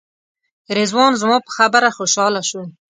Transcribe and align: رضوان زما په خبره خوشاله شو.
رضوان 0.77 1.11
زما 1.21 1.37
په 1.45 1.51
خبره 1.57 1.89
خوشاله 1.97 2.41
شو. 2.49 2.61